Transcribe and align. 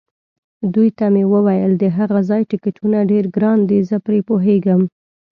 دوی 0.73 0.89
ته 0.97 1.05
مې 1.13 1.23
وویل: 1.33 1.71
د 1.77 1.83
هغه 1.97 2.19
ځای 2.29 2.41
ټکټونه 2.51 2.97
ډېر 3.11 3.23
ګران 3.35 3.59
دي، 3.69 3.79
زه 3.89 3.97
پرې 4.05 4.19
پوهېږم. 4.29 4.81